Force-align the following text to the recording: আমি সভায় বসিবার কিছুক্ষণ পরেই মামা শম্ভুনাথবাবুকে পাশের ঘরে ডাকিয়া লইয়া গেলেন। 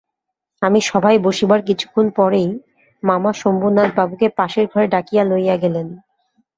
আমি 0.61 0.79
সভায় 0.81 1.19
বসিবার 1.19 1.61
কিছুক্ষণ 1.67 2.05
পরেই 2.15 2.49
মামা 3.03 3.31
শম্ভুনাথবাবুকে 3.33 4.27
পাশের 4.37 4.65
ঘরে 4.71 4.85
ডাকিয়া 4.87 5.23
লইয়া 5.23 5.55
গেলেন। 5.57 5.87